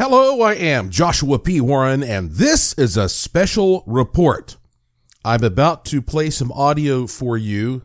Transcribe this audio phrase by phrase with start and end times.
[0.00, 1.60] Hello, I am Joshua P.
[1.60, 4.56] Warren, and this is a special report.
[5.24, 7.82] I'm about to play some audio for you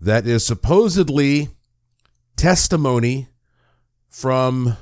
[0.00, 1.50] that is supposedly
[2.34, 3.28] testimony
[4.08, 4.76] from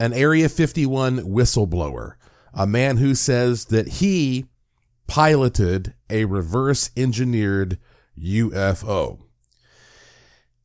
[0.00, 2.14] an Area 51 whistleblower,
[2.52, 4.46] a man who says that he
[5.06, 7.78] piloted a reverse engineered
[8.18, 9.20] UFO.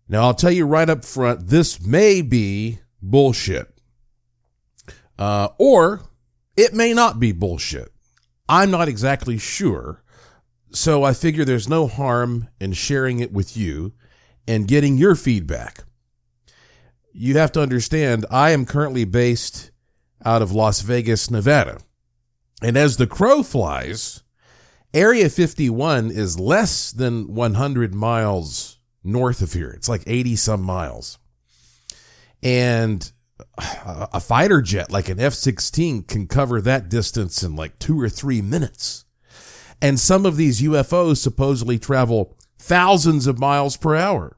[0.10, 3.73] Now, I'll tell you right up front, this may be bullshit.
[5.18, 6.02] Uh, or
[6.58, 7.90] it may not be bullshit.
[8.50, 10.04] I'm not exactly sure.
[10.72, 13.94] So I figure there's no harm in sharing it with you
[14.48, 15.84] and getting your feedback.
[17.12, 19.72] You have to understand, I am currently based
[20.26, 21.80] out of Las Vegas, Nevada.
[22.62, 24.24] And as the crow flies,
[24.94, 29.72] Area 51 is less than 100 miles north of here.
[29.72, 31.18] It's like 80 some miles.
[32.44, 33.12] And
[33.58, 38.10] a fighter jet like an F 16 can cover that distance in like two or
[38.10, 39.06] three minutes.
[39.82, 44.38] And some of these UFOs supposedly travel thousands of miles per hour.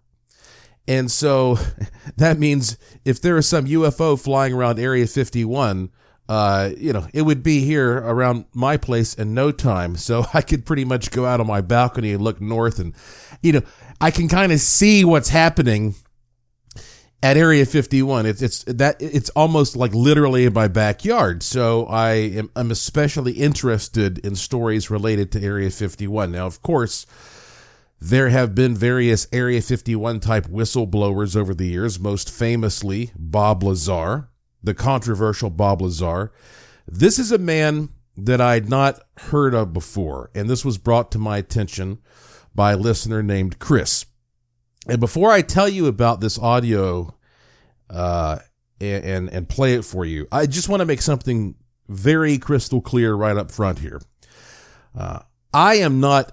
[0.88, 1.60] And so
[2.18, 5.92] that means if there is some UFO flying around Area 51,
[6.28, 9.96] uh, you know, it would be here around my place in no time.
[9.96, 12.94] So I could pretty much go out on my balcony and look north and,
[13.42, 13.62] you know,
[14.02, 15.96] I can kind of see what's happening
[17.26, 18.28] at Area 51.
[18.28, 21.42] It's, it's that, it's almost like literally in my backyard.
[21.42, 26.32] So I am, I'm especially interested in stories related to Area 51.
[26.32, 27.08] Now, of course,
[28.00, 34.30] there have been various Area 51 type whistleblowers over the years, most famously Bob Lazar,
[34.64, 36.32] the controversial Bob Lazar.
[36.88, 41.18] This is a man that I'd not heard of before, and this was brought to
[41.18, 41.98] my attention
[42.54, 44.06] by a listener named Chris.
[44.88, 47.15] And before I tell you about this audio
[47.90, 48.40] uh,
[48.80, 51.56] and, and, and play it for you, I just want to make something
[51.88, 54.02] very crystal clear right up front here.
[54.98, 55.20] Uh,
[55.54, 56.32] I am not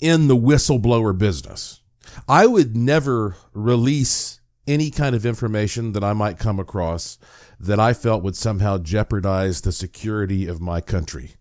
[0.00, 1.80] in the whistleblower business.
[2.28, 7.18] I would never release any kind of information that I might come across
[7.58, 11.32] that I felt would somehow jeopardize the security of my country.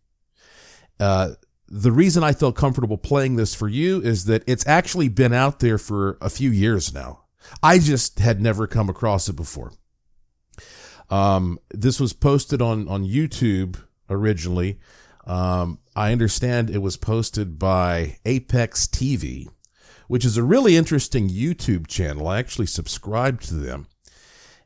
[0.99, 1.31] Uh,
[1.67, 5.59] the reason I felt comfortable playing this for you is that it's actually been out
[5.59, 7.20] there for a few years now.
[7.61, 9.71] I just had never come across it before.
[11.09, 13.77] Um, this was posted on, on YouTube
[14.09, 14.79] originally.
[15.25, 19.47] Um, I understand it was posted by Apex TV,
[20.07, 22.27] which is a really interesting YouTube channel.
[22.27, 23.87] I actually subscribed to them.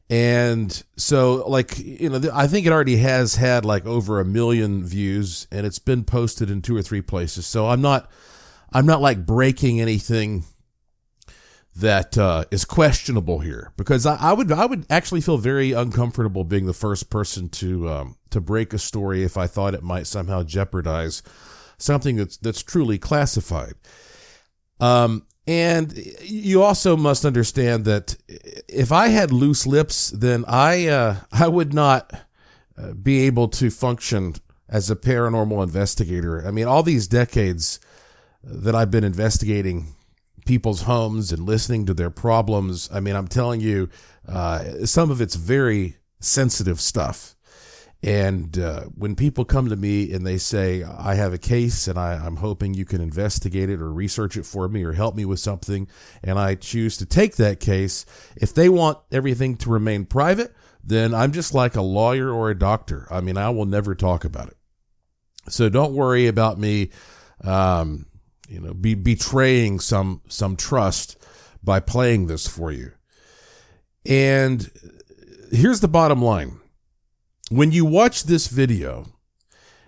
[0.08, 4.86] And so, like, you know, I think it already has had like over a million
[4.86, 7.48] views and it's been posted in two or three places.
[7.48, 8.10] So I'm not,
[8.72, 10.44] I'm not like breaking anything
[11.76, 16.46] that uh, is questionable here because I, I, would I would actually feel very uncomfortable
[16.46, 20.08] being the first person to um, to break a story if I thought it might
[20.08, 21.22] somehow jeopardize
[21.78, 23.74] something that's that's truly classified.
[24.80, 28.16] Um, and you also must understand that
[28.68, 32.14] if I had loose lips, then I uh, I would not
[32.78, 34.36] uh, be able to function
[34.70, 36.46] as a paranormal investigator.
[36.48, 37.80] I mean, all these decades
[38.44, 39.96] that I've been investigating
[40.46, 42.90] people's homes and listening to their problems.
[42.94, 43.90] I mean, I'm telling you,
[44.28, 47.36] uh, some of it's very sensitive stuff.
[48.04, 51.98] And uh, when people come to me and they say, I have a case and
[51.98, 55.26] I, I'm hoping you can investigate it or research it for me or help me
[55.26, 55.88] with something,
[56.24, 58.06] and I choose to take that case,
[58.36, 60.54] if they want everything to remain private,
[60.84, 63.08] then I'm just like a lawyer or a doctor.
[63.10, 64.58] I mean, I will never talk about it.
[65.50, 66.92] So don't worry about me
[67.44, 68.06] um,
[68.50, 71.18] you know, be betraying some some trust
[71.64, 72.92] by playing this for you.
[74.06, 74.70] And
[75.52, 76.60] here's the bottom line.
[77.50, 79.08] When you watch this video,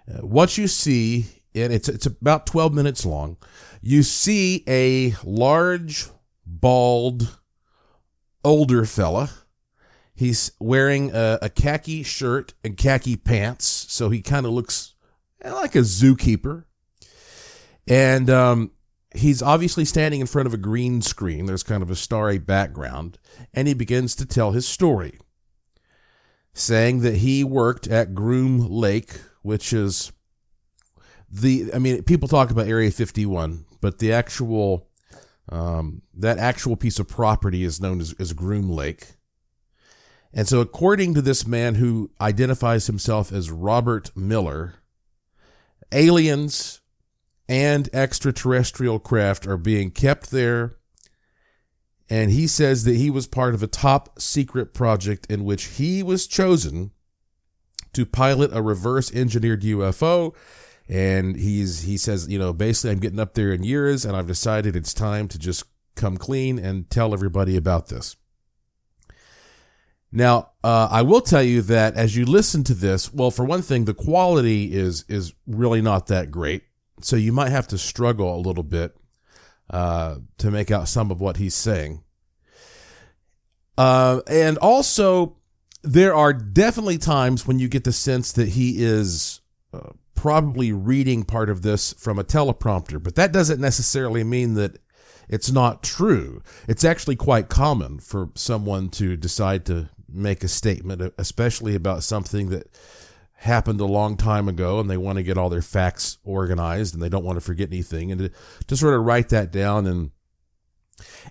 [0.08, 3.38] uh, what you see, and it's it's about 12 minutes long,
[3.82, 6.08] you see a large,
[6.46, 7.40] bald,
[8.44, 9.30] older fella.
[10.16, 14.96] He's wearing a, a khaki shirt and khaki pants, so he kind of looks
[15.44, 16.64] like a zookeeper.
[17.88, 18.72] And um,
[19.16, 21.46] he's obviously standing in front of a green screen.
[21.46, 23.18] There's kind of a starry background.
[23.54, 25.20] And he begins to tell his story,
[26.54, 30.12] saying that he worked at Groom Lake, which is
[31.30, 34.90] the, I mean, people talk about Area 51, but the actual,
[35.50, 39.14] um, that actual piece of property is known as, as Groom Lake.
[40.34, 44.76] And so, according to this man who identifies himself as Robert Miller,
[45.92, 46.82] aliens
[47.50, 50.78] and extraterrestrial craft are being kept there.
[52.10, 56.02] And he says that he was part of a top secret project in which he
[56.02, 56.92] was chosen
[57.94, 60.36] to pilot a reverse engineered UFO.
[60.88, 64.28] And he's he says, you know, basically I'm getting up there in years and I've
[64.28, 65.66] decided it's time to just
[65.96, 68.16] come clean and tell everybody about this.
[70.12, 73.62] Now, uh, I will tell you that as you listen to this, well, for one
[73.62, 76.64] thing, the quality is is really not that great,
[77.02, 78.96] so you might have to struggle a little bit
[79.70, 82.04] uh, to make out some of what he's saying.
[83.78, 85.38] Uh, and also,
[85.84, 89.42] there are definitely times when you get the sense that he is
[89.74, 94.78] uh, probably reading part of this from a teleprompter, but that doesn't necessarily mean that
[95.30, 96.42] it's not true.
[96.68, 102.50] It's actually quite common for someone to decide to make a statement, especially about something
[102.50, 102.68] that
[103.38, 107.04] happened a long time ago and they want to get all their facts organized and
[107.04, 108.32] they don't want to forget anything and to,
[108.66, 110.12] to sort of write that down and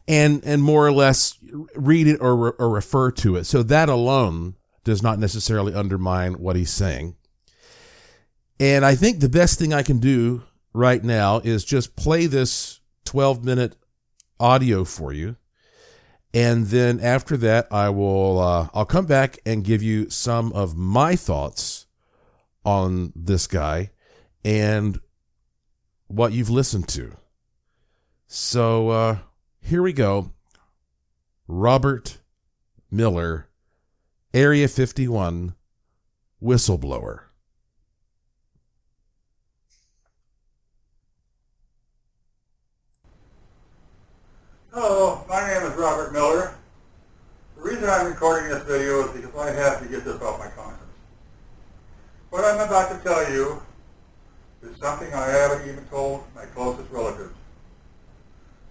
[0.07, 1.37] and and more or less
[1.75, 3.45] read it or, or refer to it.
[3.45, 4.55] So that alone
[4.85, 7.17] does not necessarily undermine what he's saying.
[8.61, 10.43] And i think the best thing i can do
[10.73, 13.77] right now is just play this 12 minute
[14.39, 15.37] audio for you.
[16.33, 20.77] And then after that, I will uh, I'll come back and give you some of
[20.77, 21.86] my thoughts
[22.67, 23.91] on this guy
[24.45, 24.99] and
[26.09, 27.17] what you've listened to.
[28.27, 29.19] So uh,
[29.61, 30.33] here we go.
[31.47, 32.19] Robert
[32.91, 33.49] Miller,
[34.35, 35.55] Area 51,
[36.43, 37.21] whistleblower.
[44.73, 46.53] Hello, my name is Robert Miller.
[47.57, 50.49] The reason I'm recording this video is because I have to get this off my
[50.49, 50.76] conscience.
[52.31, 53.63] What I'm about to tell you
[54.63, 57.35] is something I haven't even told my closest relatives.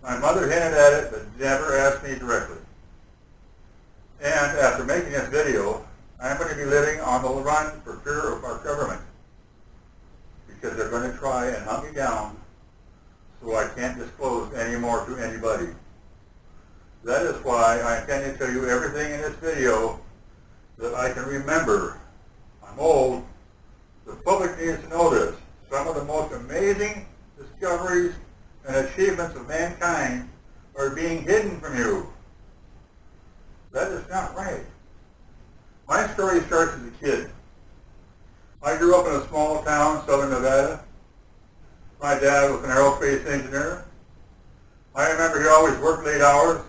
[0.04, 2.58] My mother hinted at it, but never asked me directly.
[4.22, 5.86] And after making this video,
[6.22, 9.02] I'm going to be living on the run for fear of our government
[10.48, 12.38] because they're going to try and hunt me down
[13.42, 15.68] so I can't disclose any more to anybody.
[17.04, 20.00] That is why I intend to tell you everything in this video
[20.78, 22.00] that I can remember.
[22.68, 23.24] I'm old.
[24.06, 25.36] The public needs to know this.
[25.72, 27.06] Some of the most amazing
[27.38, 28.14] discoveries
[28.68, 30.30] and achievements of mankind
[30.78, 32.08] are being hidden from you.
[33.72, 34.64] That is not right.
[35.88, 37.30] My story starts as a kid.
[38.64, 40.84] I grew up in a small town, southern Nevada.
[42.02, 43.86] My dad was an aerospace engineer.
[44.96, 46.62] I remember he always worked late hours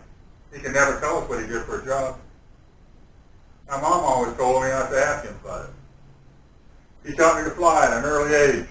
[0.56, 2.18] he could never tell us what he did for a job.
[3.68, 5.74] My mom always told me not to ask him about it.
[7.06, 8.66] He taught me to fly at an early age.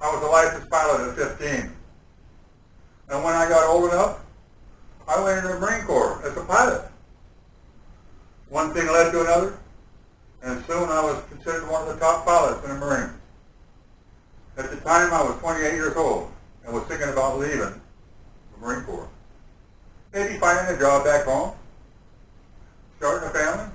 [0.00, 1.72] I was a licensed pilot at 15.
[3.08, 4.20] And when I got old enough,
[5.08, 6.84] I went into the Marine Corps as a pilot.
[8.50, 9.58] One thing led to another,
[10.42, 13.12] and soon I was considered one of the top pilots in the Marines.
[14.58, 16.30] At the time, I was 28 years old
[16.64, 19.08] and was thinking about leaving the Marine Corps.
[20.12, 21.54] Maybe finding a job back home,
[22.98, 23.72] starting a family.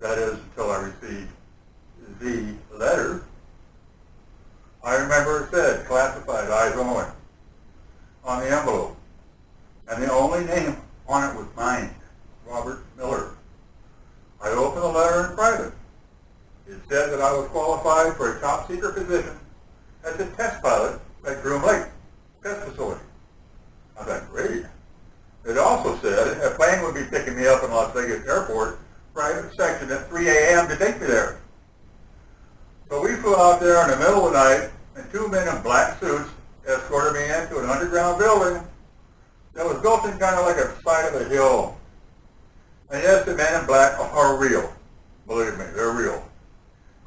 [0.00, 1.35] That is until I received
[2.20, 3.24] the letter.
[4.84, 7.04] I remember it said classified eyes only
[8.24, 8.96] on the envelope.
[9.88, 10.76] And the only name
[11.08, 11.94] on it was mine,
[12.46, 13.34] Robert Miller.
[14.42, 15.72] I opened the letter in private.
[16.68, 19.38] It said that I was qualified for a top secret position
[20.04, 21.86] as a test pilot at Groom Lake
[22.42, 23.00] Test Facility.
[23.98, 24.64] I thought, great.
[25.44, 28.80] It also said a plane would be picking me up in Las Vegas Airport,
[29.14, 30.68] private section at 3 a.m.
[30.68, 31.40] to take me there.
[32.90, 35.62] So we flew out there in the middle of the night, and two men in
[35.62, 36.30] black suits
[36.68, 38.62] escorted me into an underground building
[39.54, 41.76] that was built in kind of like a side of a hill.
[42.90, 44.72] And yes, the men in black are real.
[45.26, 46.22] Believe me, they're real.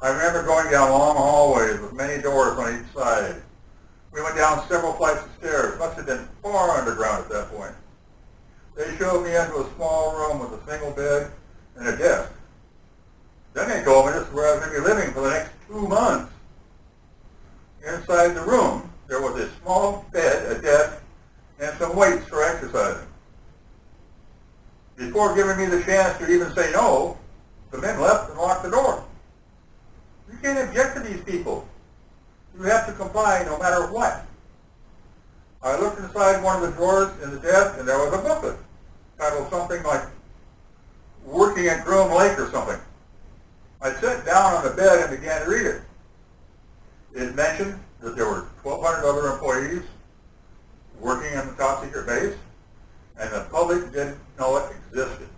[0.02, 3.36] I remember going down long hallways with many doors on each side.
[4.12, 5.78] We went down several flights of stairs.
[5.78, 7.74] Must have been far underground at that point.
[8.76, 11.30] They showed me into a small room with a single bed
[11.76, 12.32] and a desk.
[13.52, 15.30] Then they told me this is where I was going to be living for the
[15.30, 16.32] next two months.
[17.86, 19.99] Inside the room, there was a small
[21.90, 23.06] some weights for exercising.
[24.96, 27.16] Before giving me the chance to even say no,
[27.70, 29.04] the men left and locked the door.
[30.30, 31.66] You can't object to these people.
[32.56, 34.26] You have to comply no matter what.
[35.62, 38.56] I looked inside one of the drawers in the desk, and there was a booklet
[39.18, 40.04] titled something like
[41.24, 42.78] Working at Groom Lake or something.
[43.82, 45.82] I sat down on the bed and began to read it.
[47.14, 49.82] It mentioned that there were 1,200 other employees
[51.00, 52.36] working in the top secret base,
[53.18, 55.28] and the public didn't know it existed.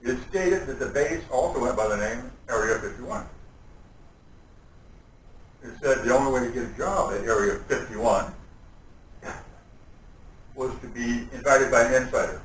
[0.00, 3.26] It stated that the base also went by the name Area 51.
[5.64, 8.32] It said the only way to get a job at Area 51
[10.54, 12.40] was to be invited by an insider.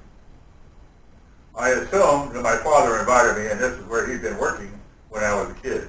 [1.56, 4.72] I assumed that my father invited me, and this is where he'd been working
[5.10, 5.88] when I was a kid.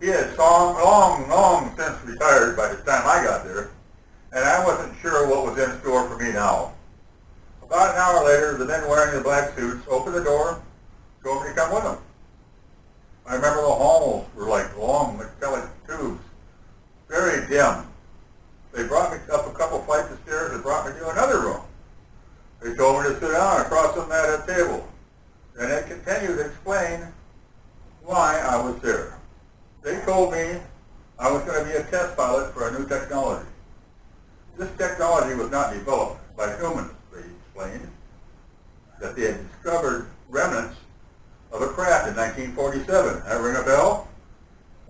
[0.00, 3.70] He had long, long, long since retired by the time I got there,
[4.32, 6.72] and I wasn't sure what was in store for me now.
[7.62, 10.62] About an hour later, the men wearing the black suits opened the door,
[11.24, 11.98] told me to come with them.
[13.26, 16.22] I remember the halls were like long metallic tubes,
[17.08, 17.84] very dim.
[18.72, 21.60] They brought me up a couple flights of stairs and brought me to another room.
[22.62, 24.86] They told me to sit down across from that table.
[25.58, 27.00] And they continued to explain
[28.04, 29.17] why I was there.
[29.88, 30.60] They told me
[31.18, 33.48] I was going to be a test pilot for a new technology.
[34.58, 37.90] This technology was not developed by humans, they explained,
[39.00, 40.76] that they had discovered remnants
[41.52, 43.22] of a craft in 1947.
[43.24, 44.08] That ring a bell?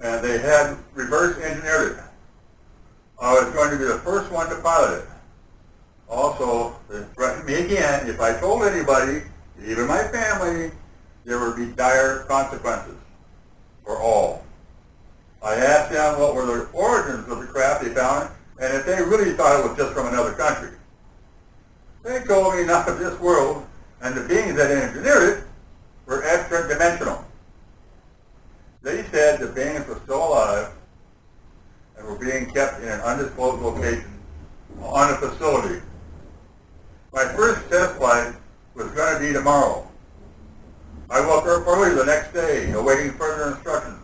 [0.02, 2.04] And they had reverse engineered it.
[3.22, 5.08] I was going to be the first one to pilot it.
[6.08, 9.22] Also, they threatened me again, if I told anybody,
[9.64, 10.72] even my family,
[11.24, 12.96] there would be dire consequences
[13.84, 14.44] for all.
[15.42, 18.30] I asked them what were the origins of the craft they found,
[18.60, 20.70] and if they really thought it was just from another country.
[22.02, 23.66] They told me not of this world,
[24.02, 25.44] and the beings that engineered it
[26.06, 27.24] were extra-dimensional.
[28.82, 30.72] They said the beings were still alive
[31.96, 34.10] and were being kept in an undisclosed location
[34.80, 35.82] on a facility.
[37.12, 38.34] My first test flight
[38.74, 39.86] was going to be tomorrow.
[41.10, 43.98] I woke up early the next day, awaiting further instructions.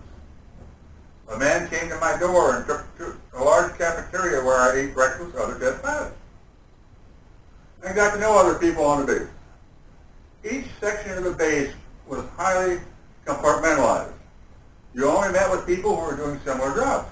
[1.33, 4.95] A man came to my door and took to a large cafeteria where I ate
[4.95, 6.15] breakfast other test pilots.
[7.85, 9.29] I got to know other people on the base.
[10.45, 11.73] Each section of the base
[12.07, 12.79] was highly
[13.27, 14.13] compartmentalized.
[14.95, 17.11] You only met with people who were doing similar jobs.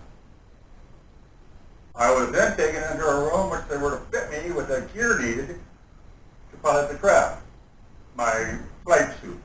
[1.97, 4.89] I was then taken into a room which they were to fit me with the
[4.95, 7.43] gear needed to pilot the craft,
[8.17, 9.39] my flight suit.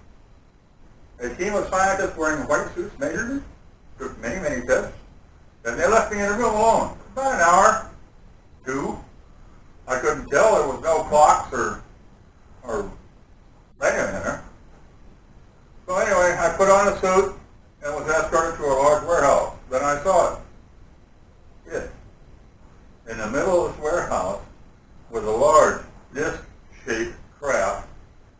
[1.19, 3.41] A team of scientists wearing white suits measured me,
[3.97, 4.93] took many, many tests,
[5.65, 6.95] and they left me in a room alone.
[7.15, 7.86] For about an hour,
[8.67, 8.99] two.
[9.87, 10.55] I couldn't tell.
[10.59, 11.81] There was no clocks or
[12.63, 12.91] or
[13.81, 14.43] anything in there.
[15.87, 17.35] So anyway, I put on a suit
[17.83, 19.55] and was escorted to a large warehouse.
[19.71, 20.41] Then I saw it.
[21.67, 21.91] It.
[23.09, 24.41] In the middle of this warehouse
[25.09, 25.81] was a large
[26.13, 27.87] disc-shaped craft.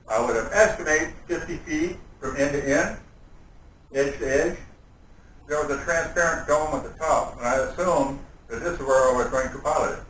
[0.09, 2.97] I would have estimated 50 feet from end to end,
[3.93, 4.57] edge to edge.
[5.47, 8.19] There was a transparent dome at the top, and I assumed
[8.49, 10.06] that this is where I was going to pilot it.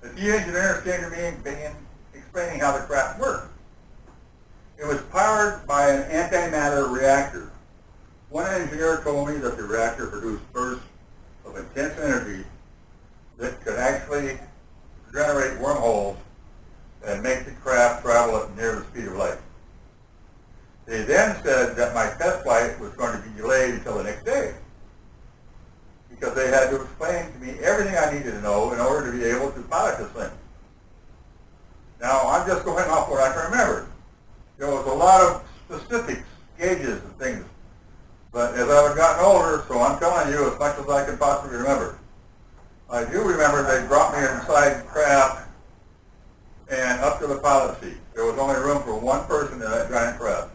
[0.00, 1.74] The few engineers came to me began
[2.14, 3.52] explaining how the craft worked.
[4.78, 7.50] It was powered by an antimatter reactor.
[8.28, 10.84] One engineer told me that the reactor produced bursts
[11.44, 12.44] of intense energy
[13.38, 14.38] that could actually
[15.12, 16.16] generate wormholes
[17.04, 19.38] and make the craft travel at near the speed of light.
[20.86, 24.24] They then said that my test flight was going to be delayed until the next
[24.24, 24.54] day
[26.18, 29.18] because they had to explain to me everything I needed to know in order to
[29.18, 30.36] be able to pilot this thing.
[32.00, 33.88] Now, I'm just going off what I can remember.
[34.58, 36.26] There was a lot of specifics,
[36.58, 37.44] gauges and things.
[38.32, 41.56] But as I've gotten older, so I'm telling you as much as I can possibly
[41.56, 41.98] remember.
[42.90, 45.48] I do remember they brought me inside the craft
[46.70, 47.96] and up to the pilot seat.
[48.14, 50.50] There was only room for one person in that giant craft.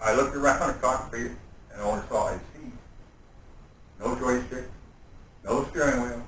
[0.00, 1.32] I looked around the cockpit
[1.72, 2.21] and only saw
[4.22, 4.64] joystick,
[5.44, 6.26] no steering wheel,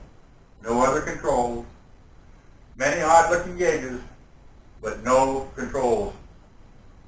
[0.65, 1.65] no other controls,
[2.77, 4.01] many odd-looking gauges,
[4.83, 6.13] but no controls.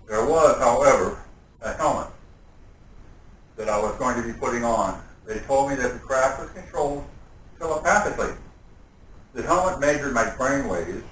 [0.07, 1.19] There was, however,
[1.61, 2.09] a helmet
[3.57, 5.03] that I was going to be putting on.
[5.27, 7.05] They told me that the craft was controlled
[7.59, 8.37] telepathically.
[9.35, 11.03] The helmet measured my brain waves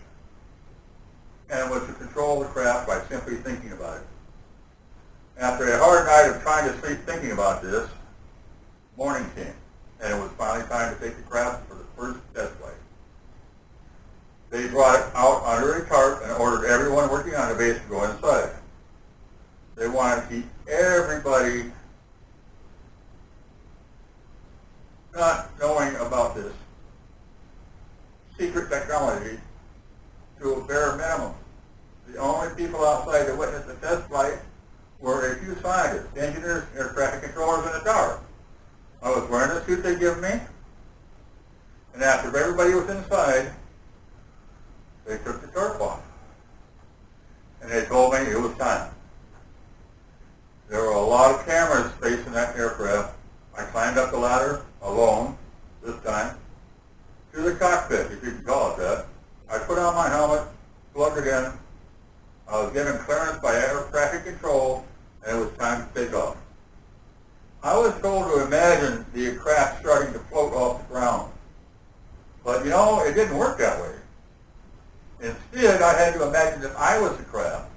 [1.51, 4.07] and was to control the craft by simply thinking about it.
[5.37, 7.89] After a hard night of trying to sleep thinking about this,
[8.97, 9.53] morning came,
[10.05, 12.75] and it was finally time to take the craft for the first test flight.
[14.51, 17.89] They brought it out under a tarp and ordered everyone working on the base to
[17.89, 18.51] go inside.
[19.77, 21.73] They wanted to keep everybody
[25.15, 26.53] not knowing about this
[28.39, 29.39] secret technology
[30.41, 31.33] to a bare minimum.
[32.09, 34.39] The only people outside that witnessed the test flight
[35.01, 38.21] were a few scientists, engineers, air traffic controllers, and a tower.
[39.05, 40.31] I was wearing the suit they give me,
[41.93, 43.53] and after everybody was inside,
[45.07, 46.01] they took the tarp off.
[47.61, 48.91] And they told me it was time.
[50.71, 53.15] There were a lot of cameras facing that aircraft.
[53.57, 55.37] I climbed up the ladder alone
[55.83, 56.39] this time
[57.35, 59.07] to the cockpit, if you can call it that.
[59.51, 60.49] I put on my helmet,
[60.95, 61.53] plugged it in.
[62.49, 64.87] I was given clearance by air traffic control,
[65.27, 66.39] and it was time to take off.
[67.65, 71.33] I was told to imagine the craft starting to float off the ground.
[72.45, 73.95] But you know, it didn't work that way.
[75.21, 77.71] Instead, I had to imagine that I was the craft,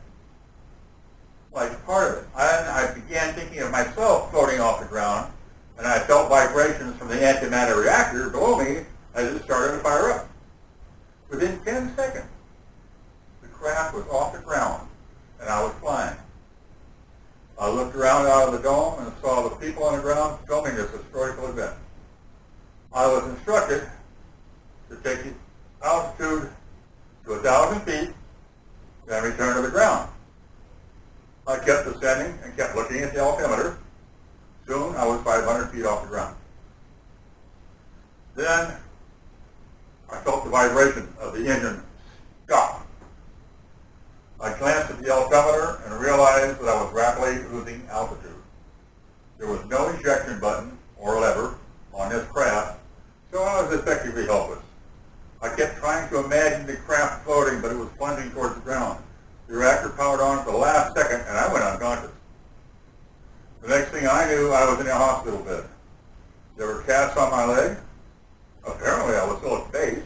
[1.54, 2.30] like part of it.
[2.38, 5.32] And I began thinking of myself floating off the ground,
[5.78, 8.82] and I felt vibrations from the antimatter reactor below me
[9.16, 10.28] as it started to fire up.
[11.30, 12.28] Within 10 seconds,
[13.42, 14.86] the craft was off the ground,
[15.40, 16.18] and I was flying.
[17.60, 20.76] I looked around out of the dome and saw the people on the ground filming
[20.76, 21.74] this historical event.
[22.94, 23.90] I was instructed
[24.90, 25.34] to take the
[25.84, 26.50] altitude
[27.26, 28.14] to a thousand feet,
[29.08, 30.10] then return to the ground.
[31.48, 33.78] I kept ascending and kept looking at the altimeter.
[34.68, 36.36] Soon I was 500 feet off the ground.
[38.36, 38.76] Then
[40.12, 41.82] I felt the vibration of the engine
[42.46, 42.77] stop.
[44.40, 48.32] I glanced at the altimeter and realized that I was rapidly losing altitude.
[49.40, 51.56] There was no ejection button or lever
[51.94, 52.80] on this craft,
[53.32, 54.60] so I was effectively helpless.
[55.42, 59.04] I kept trying to imagine the craft floating, but it was plunging towards the ground.
[59.48, 62.12] The reactor powered on for the last second, and I went unconscious.
[63.62, 65.64] The next thing I knew, I was in a hospital bed.
[66.58, 67.78] There were casts on my leg.
[68.66, 70.04] Apparently, I was still at base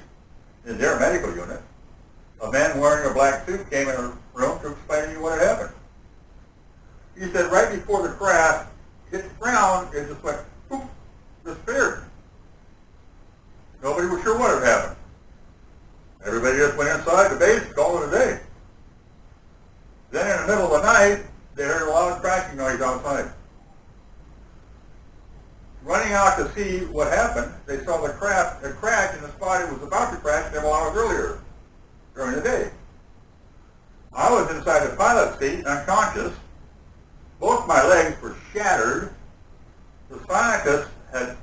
[0.66, 1.62] in their medical unit.
[2.44, 4.12] A man wearing a black suit came in
[4.42, 5.76] room to explain to me what had happened.
[7.18, 8.68] He said right before the crash
[9.12, 10.84] hit the ground, it just went poof,
[11.46, 12.04] disappeared.
[13.84, 14.96] Nobody was sure what had happened.
[16.26, 18.40] Everybody just went inside the base and called it a day.
[20.12, 23.32] Then in the middle of the night, they heard a loud crashing noise outside.
[25.84, 29.62] Running out to see what happened, they saw the craft had crashed in the spot
[29.62, 31.40] it was about to crash several hours earlier
[32.14, 32.72] during the day.
[34.22, 36.32] I was inside the pilot seat, unconscious.
[37.40, 39.16] Both my legs were shattered.
[40.12, 41.38] The scientists had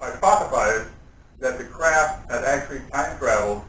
[0.00, 0.88] hypothesized
[1.38, 3.62] that the craft had actually time traveled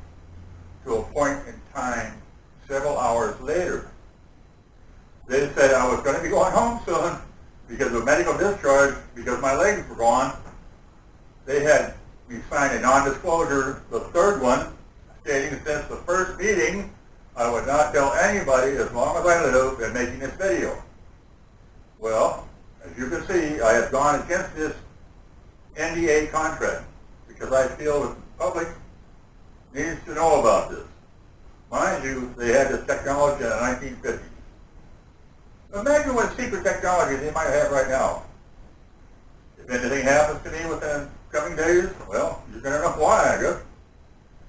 [0.85, 2.19] to a point in time
[2.67, 3.91] several hours later.
[5.27, 7.19] They said I was going to be going home soon
[7.67, 10.35] because of medical discharge because my legs were gone.
[11.45, 11.93] They had
[12.27, 14.73] me sign a non-disclosure, the third one,
[15.21, 16.89] stating since the first meeting,
[17.35, 20.81] I would not tell anybody as long as I live in making this video.
[21.99, 22.47] Well,
[22.85, 24.75] as you can see, I have gone against this
[25.75, 26.83] NDA contract
[27.27, 28.67] because I feel that the public
[29.73, 30.83] needs to know about this.
[31.71, 34.19] Mind you, they had this technology in the 1950s.
[35.73, 38.21] Imagine what secret technology they might have right now.
[39.57, 43.41] If anything happens to me within coming days, well, you're going to know why, I
[43.41, 43.59] guess.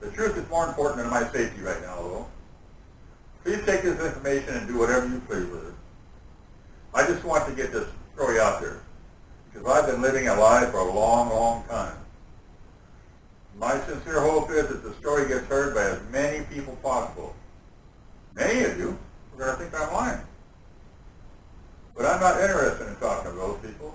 [0.00, 2.26] The truth is more important than my safety right now, though.
[3.44, 5.74] Please take this information and do whatever you please with it.
[6.94, 8.80] I just want to get this story out there
[9.52, 11.96] because I've been living a lie for a long, long time.
[13.58, 17.34] My sincere hope is that the story gets heard by as many people possible.
[18.34, 18.98] Many of you
[19.34, 20.20] are going to think I'm lying.
[21.94, 23.94] But I'm not interested in talking to those people.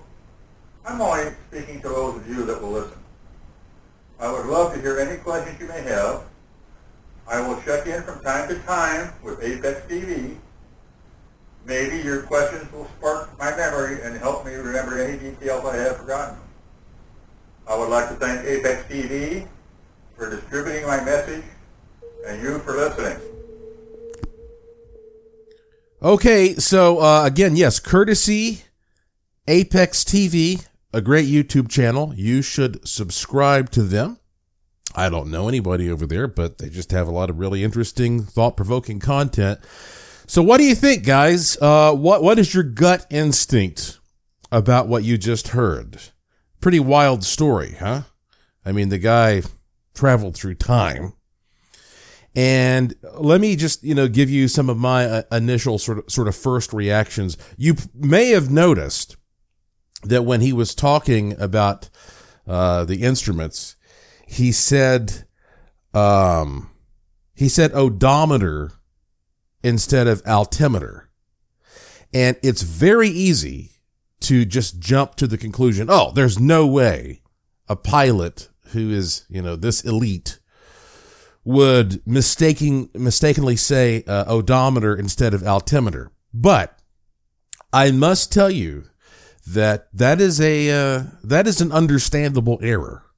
[0.86, 3.00] I'm only speaking to those of you that will listen.
[4.20, 6.22] I would love to hear any questions you may have.
[7.30, 10.36] I will check in from time to time with Apex TV.
[11.66, 15.98] Maybe your questions will spark my memory and help me remember any details I have
[15.98, 16.40] forgotten.
[17.68, 19.48] I would like to thank Apex TV
[20.18, 21.44] for distributing my message
[22.26, 23.20] and you for listening.
[26.02, 28.64] Okay, so uh, again, yes, courtesy
[29.48, 32.12] Apex TV, a great YouTube channel.
[32.16, 34.18] You should subscribe to them.
[34.96, 38.24] I don't know anybody over there, but they just have a lot of really interesting,
[38.24, 39.60] thought-provoking content.
[40.26, 41.58] So, what do you think, guys?
[41.62, 44.00] Uh, what what is your gut instinct
[44.52, 46.00] about what you just heard?
[46.62, 48.02] Pretty wild story, huh?
[48.66, 49.44] I mean, the guy
[49.94, 51.14] traveled through time.
[52.36, 56.10] And let me just, you know, give you some of my uh, initial sort of,
[56.10, 57.38] sort of first reactions.
[57.58, 59.18] You may have noticed
[60.04, 61.90] that when he was talking about,
[62.48, 63.76] uh, the instruments,
[64.30, 65.26] he said,
[65.92, 66.70] um,
[67.34, 68.72] he said odometer
[69.64, 71.10] instead of altimeter.
[72.14, 73.72] And it's very easy
[74.22, 77.24] to just jump to the conclusion, oh, there's no way
[77.68, 80.40] a pilot who is, you know, this elite
[81.44, 86.12] would mistaking, mistakenly say uh, odometer instead of altimeter.
[86.32, 86.78] But
[87.74, 88.84] I must tell you
[89.48, 93.09] that that is a, uh, that is an understandable error.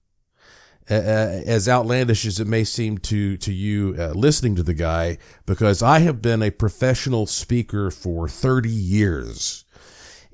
[0.90, 5.82] As outlandish as it may seem to to you uh, listening to the guy, because
[5.82, 9.66] I have been a professional speaker for 30 years.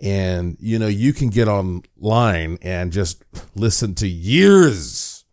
[0.01, 3.23] And, you know, you can get online and just
[3.55, 5.25] listen to years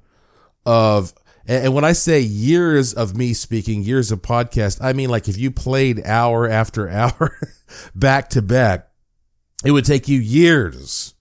[0.64, 1.12] of,
[1.46, 5.36] and when I say years of me speaking, years of podcast, I mean like if
[5.36, 7.38] you played hour after hour
[7.94, 8.88] back to back,
[9.64, 11.14] it would take you years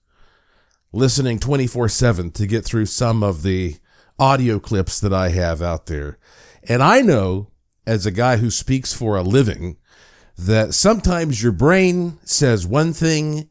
[0.92, 3.76] listening 24 7 to get through some of the
[4.18, 6.18] audio clips that I have out there.
[6.68, 7.50] And I know
[7.86, 9.76] as a guy who speaks for a living
[10.36, 13.48] that sometimes your brain says one thing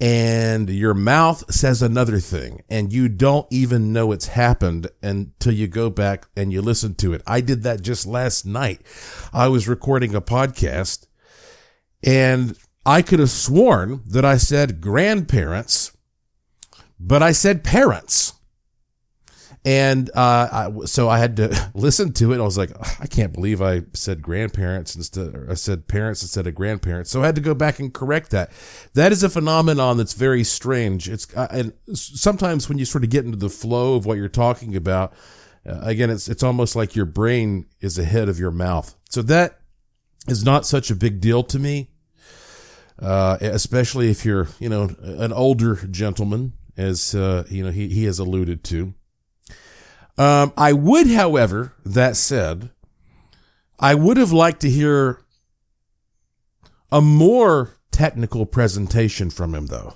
[0.00, 5.68] and your mouth says another thing and you don't even know it's happened until you
[5.68, 7.22] go back and you listen to it.
[7.26, 8.80] I did that just last night.
[9.32, 11.06] I was recording a podcast
[12.02, 15.94] and I could have sworn that I said grandparents,
[16.98, 18.34] but I said parents.
[19.62, 22.38] And uh, I, so I had to listen to it.
[22.38, 22.70] I was like,
[23.00, 25.46] I can't believe I said grandparents instead.
[25.50, 27.10] I said parents instead of grandparents.
[27.10, 28.50] So I had to go back and correct that.
[28.94, 31.08] That is a phenomenon that's very strange.
[31.08, 34.28] It's uh, and sometimes when you sort of get into the flow of what you're
[34.28, 35.12] talking about,
[35.66, 38.94] uh, again, it's it's almost like your brain is ahead of your mouth.
[39.10, 39.60] So that
[40.26, 41.90] is not such a big deal to me
[43.00, 48.04] uh, especially if you're, you know, an older gentleman, as uh, you know he he
[48.04, 48.94] has alluded to.
[50.18, 52.70] Um, I would, however, that said,
[53.78, 55.22] I would have liked to hear
[56.92, 59.94] a more technical presentation from him, though.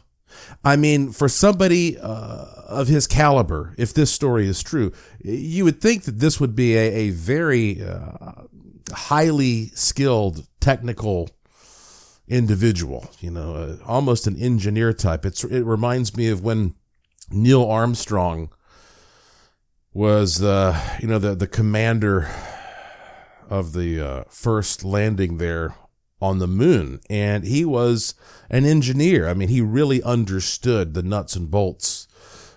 [0.64, 5.80] I mean, for somebody uh, of his caliber, if this story is true, you would
[5.80, 8.32] think that this would be a, a very uh,
[8.92, 11.30] highly skilled technical
[12.26, 15.26] individual, you know, uh, almost an engineer type.
[15.26, 16.74] It's, it reminds me of when
[17.30, 18.50] Neil Armstrong
[19.94, 22.28] was, uh, you know, the, the commander
[23.48, 25.74] of the uh, first landing there
[26.20, 27.00] on the moon.
[27.08, 28.14] And he was
[28.50, 29.28] an engineer.
[29.28, 32.08] I mean, he really understood the nuts and bolts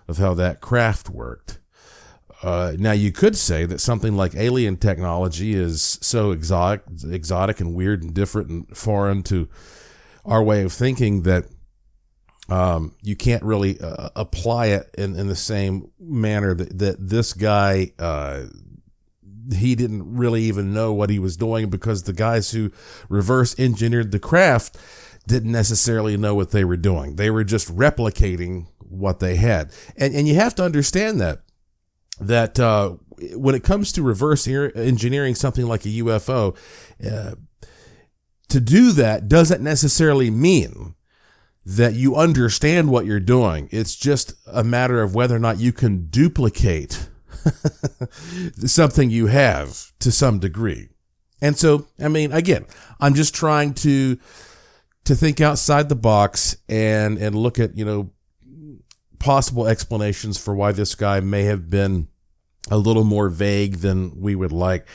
[0.07, 1.59] of how that craft worked.
[2.41, 7.73] Uh, now you could say that something like alien technology is so exotic, exotic and
[7.73, 9.49] weird and different and foreign to
[10.23, 11.45] our way of thinking that
[12.49, 17.33] um, you can't really uh, apply it in, in the same manner that, that this
[17.33, 18.45] guy, uh,
[19.53, 22.71] he didn't really even know what he was doing because the guys who
[23.09, 24.77] reverse engineered the craft
[25.27, 27.15] didn't necessarily know what they were doing.
[27.15, 29.71] They were just replicating what they had.
[29.97, 31.41] And, and you have to understand that
[32.19, 32.95] that uh,
[33.35, 36.57] when it comes to reverse engineering something like a UFO,
[37.05, 37.35] uh,
[38.49, 40.95] to do that doesn't necessarily mean
[41.67, 43.67] that you understand what you're doing.
[43.73, 47.09] It's just a matter of whether or not you can duplicate
[48.65, 50.87] something you have to some degree.
[51.41, 52.65] And so, I mean, again,
[53.01, 54.17] I'm just trying to
[55.03, 58.11] to think outside the box and and look at, you know,
[59.19, 62.07] possible explanations for why this guy may have been
[62.71, 64.87] a little more vague than we would like.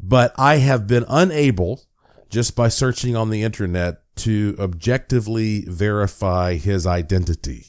[0.00, 1.82] But I have been unable,
[2.30, 7.66] just by searching on the internet, to objectively verify his identity.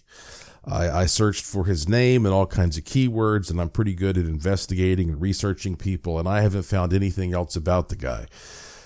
[0.67, 4.17] I, I, searched for his name and all kinds of keywords, and I'm pretty good
[4.17, 8.25] at investigating and researching people, and I haven't found anything else about the guy.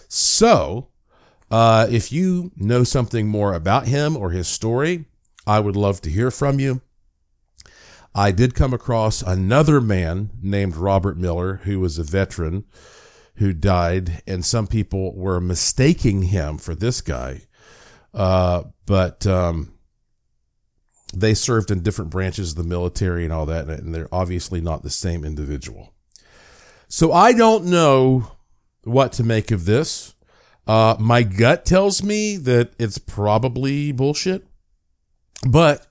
[0.10, 0.90] So,
[1.50, 5.06] uh, if you know something more about him or his story,
[5.48, 6.82] I would love to hear from you.
[8.14, 12.66] I did come across another man named Robert Miller, who was a veteran
[13.36, 17.44] who died, and some people were mistaking him for this guy.
[18.14, 19.74] Uh, but um,
[21.14, 24.84] they served in different branches of the military and all that, and they're obviously not
[24.84, 25.94] the same individual.
[26.88, 28.32] So I don't know
[28.84, 30.16] what to make of this.
[30.68, 34.46] Uh, my gut tells me that it's probably bullshit,
[35.48, 35.88] but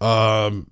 [0.00, 0.70] um,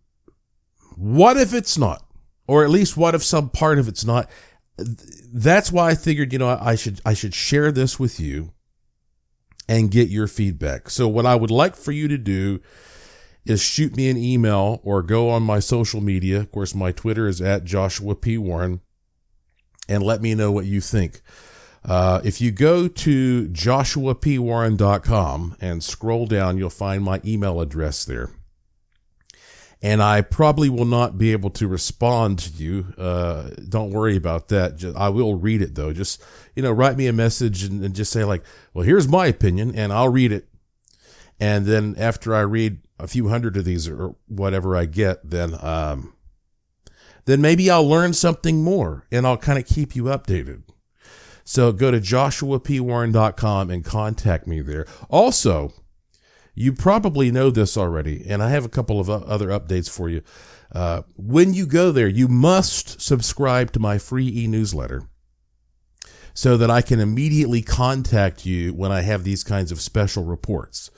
[0.97, 2.03] what if it's not?
[2.49, 4.31] Or at least what if some part of it's not?
[4.79, 8.53] That's why I figured, you know, I should I should share this with you
[9.69, 10.91] and get your feedback.
[10.91, 12.61] So what I would like for you to do
[13.45, 16.41] is shoot me an email or go on my social media.
[16.41, 18.39] Of course, my Twitter is at Joshua P.
[18.39, 18.81] Warren
[19.89, 21.21] and let me know what you think.
[21.85, 28.31] Uh, if you go to joshuapwarren.com and scroll down, you'll find my email address there
[29.83, 32.95] and I probably will not be able to respond to you.
[32.97, 34.77] Uh, don't worry about that.
[34.77, 35.93] Just, I will read it though.
[35.93, 36.23] Just,
[36.55, 39.75] you know, write me a message and, and, just say like, well, here's my opinion
[39.75, 40.49] and I'll read it.
[41.39, 45.55] And then after I read a few hundred of these or whatever I get, then,
[45.61, 46.15] um,
[47.27, 50.63] then maybe I'll learn something more and I'll kind of keep you updated.
[51.45, 54.87] So go to joshuapwarren.com and contact me there.
[55.11, 55.73] Also,
[56.57, 60.23] you probably know this already, and I have a couple of other updates for you.
[60.73, 65.03] Uh, when you go there, you must subscribe to my free e newsletter
[66.35, 70.91] so that I can immediately contact you when I have these kinds of special reports.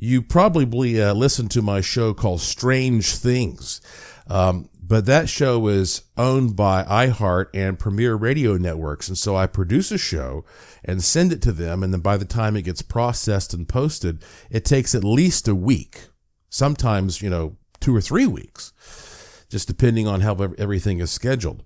[0.00, 3.80] you probably uh, listened to my show called Strange Things.
[4.28, 9.06] Um, but that show is owned by iHeart and Premiere Radio Networks.
[9.06, 10.46] And so I produce a show
[10.82, 11.82] and send it to them.
[11.82, 15.54] And then by the time it gets processed and posted, it takes at least a
[15.54, 16.08] week,
[16.48, 18.72] sometimes, you know, two or three weeks,
[19.50, 21.64] just depending on how everything is scheduled.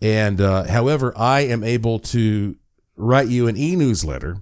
[0.00, 2.56] And, uh, however, I am able to
[2.96, 4.38] write you an e-newsletter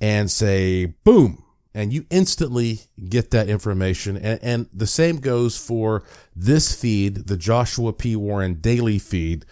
[0.00, 1.41] and say, boom,
[1.74, 4.16] and you instantly get that information.
[4.16, 6.04] And, and, the same goes for
[6.36, 8.14] this feed, the Joshua P.
[8.14, 9.46] Warren daily feed.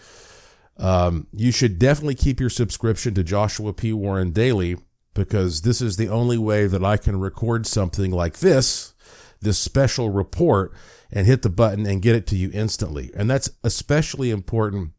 [0.77, 3.93] Um, you should definitely keep your subscription to Joshua P.
[3.93, 4.77] Warren daily
[5.13, 8.93] because this is the only way that I can record something like this,
[9.41, 10.73] this special report
[11.11, 13.11] and hit the button and get it to you instantly.
[13.15, 14.91] And that's especially important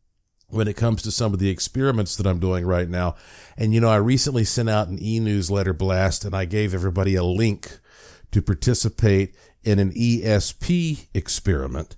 [0.53, 3.17] when it comes to some of the experiments that I'm doing right now.
[3.57, 7.25] And, you know, I recently sent out an e-newsletter blast and I gave everybody a
[7.25, 7.79] link
[8.33, 9.35] to participate
[9.65, 11.97] in an ESP experiment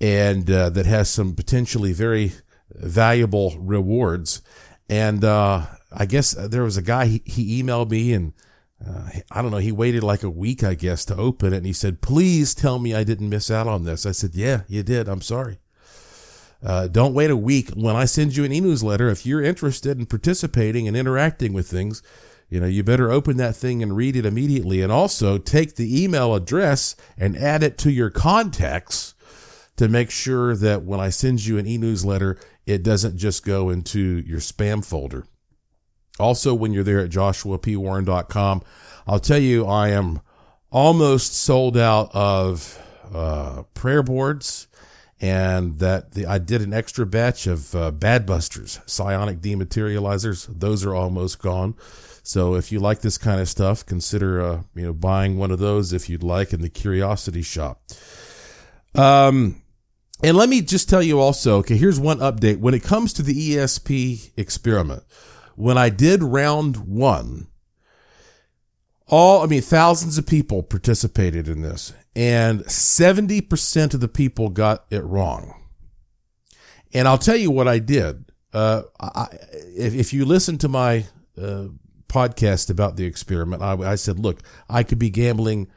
[0.00, 2.32] and uh, that has some potentially very
[2.70, 4.42] valuable rewards.
[4.90, 8.34] And, uh, I guess there was a guy, he, he emailed me and,
[8.86, 11.58] uh, I don't know, he waited like a week, I guess, to open it.
[11.58, 14.04] And he said, please tell me I didn't miss out on this.
[14.04, 15.08] I said, yeah, you did.
[15.08, 15.58] I'm sorry.
[16.62, 17.70] Uh, don't wait a week.
[17.70, 22.02] When I send you an e-newsletter, if you're interested in participating and interacting with things,
[22.48, 24.82] you know, you better open that thing and read it immediately.
[24.82, 29.14] And also take the email address and add it to your contacts
[29.76, 34.22] to make sure that when I send you an e-newsletter, it doesn't just go into
[34.26, 35.24] your spam folder.
[36.18, 38.62] Also, when you're there at joshuapwarren.com,
[39.06, 40.20] I'll tell you, I am
[40.70, 42.82] almost sold out of
[43.14, 44.67] uh, prayer boards
[45.20, 50.46] and that the, I did an extra batch of uh, Bad Busters, psionic dematerializers.
[50.48, 51.74] Those are almost gone.
[52.22, 55.58] So if you like this kind of stuff, consider uh, you know buying one of
[55.58, 57.82] those if you'd like in the Curiosity Shop.
[58.94, 59.62] Um,
[60.22, 61.58] and let me just tell you also.
[61.58, 65.04] Okay, here's one update when it comes to the ESP experiment.
[65.56, 67.48] When I did round one,
[69.06, 74.86] all I mean thousands of people participated in this and 70% of the people got
[74.90, 75.54] it wrong.
[76.92, 78.32] And I'll tell you what I did.
[78.52, 79.28] Uh, I,
[79.76, 81.06] if, if, you listen to my
[81.40, 81.66] uh,
[82.08, 85.70] podcast about the experiment, I, I said, look, I could be gambling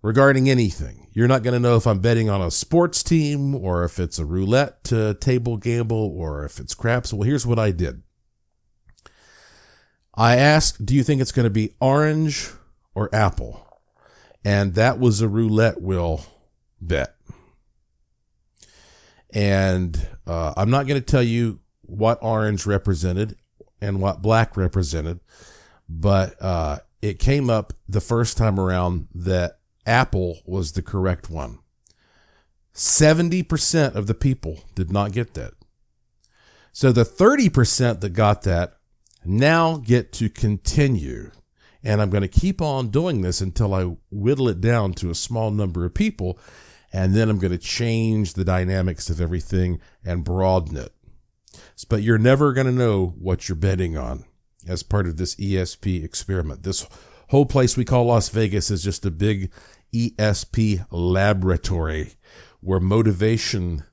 [0.00, 1.08] regarding anything.
[1.12, 4.18] You're not going to know if I'm betting on a sports team or if it's
[4.18, 7.12] a roulette uh, table gamble or if it's craps.
[7.12, 8.02] Well, here's what I did.
[10.14, 12.50] I asked, do you think it's going to be orange
[12.94, 13.63] or apple?
[14.44, 16.24] And that was a roulette wheel
[16.80, 17.14] bet.
[19.32, 23.36] And uh, I'm not going to tell you what orange represented
[23.80, 25.20] and what black represented,
[25.88, 31.58] but uh, it came up the first time around that apple was the correct one.
[32.74, 35.52] 70% of the people did not get that.
[36.72, 38.78] So the 30% that got that
[39.24, 41.30] now get to continue
[41.84, 45.14] and I'm going to keep on doing this until I whittle it down to a
[45.14, 46.38] small number of people.
[46.92, 50.92] And then I'm going to change the dynamics of everything and broaden it.
[51.88, 54.24] But you're never going to know what you're betting on
[54.66, 56.62] as part of this ESP experiment.
[56.62, 56.86] This
[57.28, 59.52] whole place we call Las Vegas is just a big
[59.92, 62.14] ESP laboratory
[62.60, 63.84] where motivation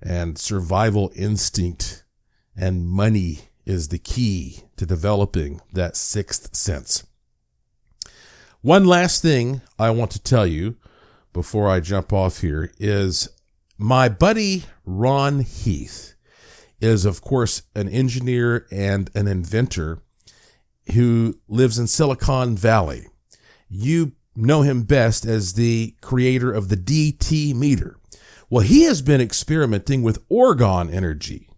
[0.00, 2.04] and survival instinct
[2.56, 7.04] and money is the key to developing that sixth sense.
[8.60, 10.76] One last thing I want to tell you
[11.32, 13.28] before I jump off here is
[13.78, 16.14] my buddy Ron Heath
[16.80, 20.02] is, of course, an engineer and an inventor
[20.92, 23.06] who lives in Silicon Valley.
[23.68, 27.96] You know him best as the creator of the DT meter.
[28.50, 31.48] Well, he has been experimenting with orgone energy.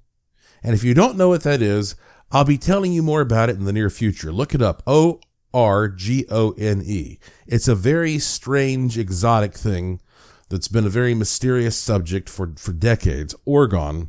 [0.64, 1.94] And if you don't know what that is,
[2.32, 4.32] I'll be telling you more about it in the near future.
[4.32, 4.82] Look it up.
[4.86, 5.20] O
[5.52, 7.18] R G O N E.
[7.46, 10.00] It's a very strange, exotic thing
[10.48, 13.34] that's been a very mysterious subject for, for decades.
[13.46, 14.08] Orgone.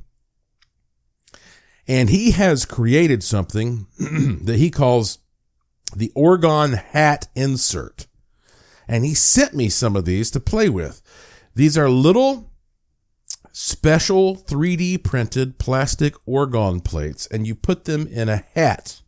[1.88, 5.20] And he has created something that he calls
[5.96, 8.08] the Orgone hat insert.
[8.88, 11.02] And he sent me some of these to play with.
[11.54, 12.52] These are little
[13.58, 19.02] special 3D printed plastic orgone plates and you put them in a hat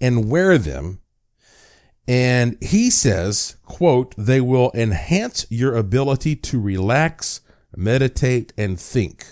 [0.00, 1.00] and wear them.
[2.06, 7.40] And he says, quote, they will enhance your ability to relax,
[7.76, 9.26] meditate, and think.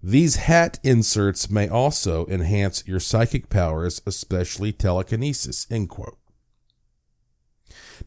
[0.00, 6.18] These hat inserts may also enhance your psychic powers, especially telekinesis, end quote.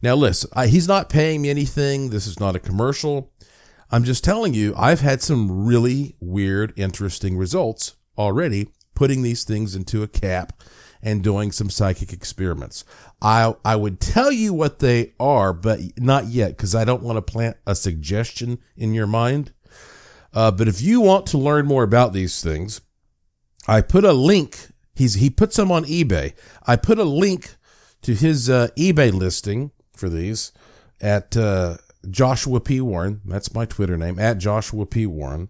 [0.00, 2.08] Now, listen, I, he's not paying me anything.
[2.08, 3.32] This is not a commercial.
[3.90, 9.74] I'm just telling you, I've had some really weird, interesting results already putting these things
[9.74, 10.60] into a cap
[11.00, 12.84] and doing some psychic experiments.
[13.22, 17.16] I I would tell you what they are, but not yet because I don't want
[17.16, 19.52] to plant a suggestion in your mind.
[20.34, 22.80] Uh, but if you want to learn more about these things,
[23.66, 24.58] I put a link.
[24.94, 26.34] He's he puts them on eBay.
[26.66, 27.54] I put a link
[28.02, 30.52] to his uh, eBay listing for these
[31.00, 31.76] at uh,
[32.08, 33.20] Joshua P Warren.
[33.24, 35.48] That's my Twitter name at Joshua P Warren.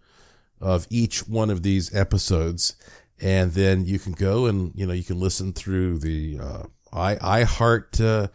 [0.60, 2.76] of each one of these episodes.
[3.20, 6.62] And then you can go and, you know, you can listen through the uh,
[6.94, 8.28] i iHeart uh,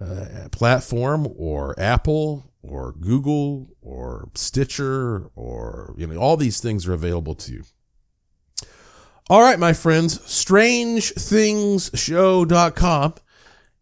[0.00, 6.92] uh, platform or Apple or Google or Stitcher or, you know, all these things are
[6.92, 7.64] available to you.
[9.28, 13.14] All right, my friends, strangethingshow.com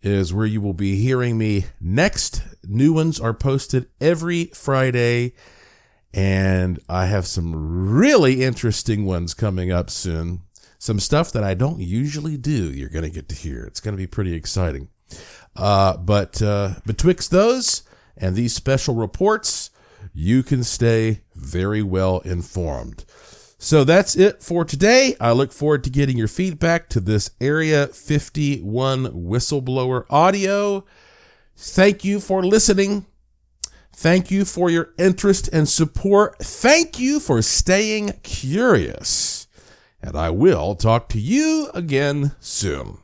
[0.02, 2.42] is where you will be hearing me next.
[2.64, 5.32] New ones are posted every Friday,
[6.12, 10.42] and I have some really interesting ones coming up soon.
[10.78, 13.64] Some stuff that I don't usually do, you're going to get to hear.
[13.64, 14.88] It's going to be pretty exciting.
[15.56, 17.82] Uh, but uh, betwixt those
[18.16, 19.70] and these special reports,
[20.14, 23.04] you can stay very well informed.
[23.58, 25.16] So that's it for today.
[25.20, 30.84] I look forward to getting your feedback to this Area 51 whistleblower audio.
[31.56, 33.06] Thank you for listening.
[33.92, 36.38] Thank you for your interest and support.
[36.38, 39.37] Thank you for staying curious.
[40.00, 42.98] And I will talk to you again soon.